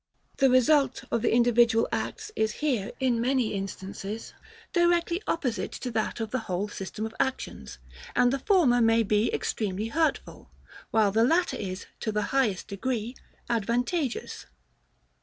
The 0.37 0.49
result 0.49 1.03
of 1.11 1.21
the 1.21 1.31
individual 1.31 1.87
acts 1.91 2.31
is 2.35 2.53
here, 2.53 2.91
in 2.99 3.21
many 3.21 3.53
instances, 3.53 4.33
directly 4.73 5.21
opposite 5.27 5.71
to 5.73 5.91
that 5.91 6.19
of 6.19 6.31
the 6.31 6.39
whole 6.49 6.67
system 6.69 7.05
of 7.05 7.13
actions; 7.19 7.77
and 8.15 8.33
the 8.33 8.39
former 8.39 8.81
may 8.81 9.03
be 9.03 9.31
extremely 9.31 9.89
hurtful, 9.89 10.49
while 10.89 11.11
the 11.11 11.23
latter 11.23 11.57
is, 11.57 11.85
to 11.99 12.11
the 12.11 12.23
highest 12.33 12.67
degree, 12.67 13.15
advantageous. 13.47 14.47